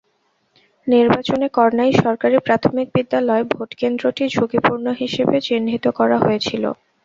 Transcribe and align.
নির্বাচনে 0.87 1.47
কর্ণাই 1.49 1.91
সরকারি 2.03 2.37
প্রাথমিক 2.39 2.87
বিদ্যালয় 2.95 3.43
ভোটকেন্দ্রটি 3.51 4.23
ঝুঁকিপূর্ণ 4.29 4.85
হিসেবে 5.01 5.35
চিহ্নিত 5.47 5.85
করা 5.99 6.17
হয়েছিল। 6.19 6.63